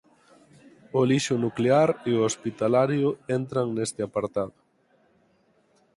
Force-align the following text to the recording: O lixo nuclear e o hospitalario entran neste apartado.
O 0.99 1.01
lixo 1.09 1.35
nuclear 1.45 1.89
e 2.09 2.11
o 2.19 2.25
hospitalario 2.27 3.09
entran 3.39 3.67
neste 3.71 4.01
apartado. 4.07 4.55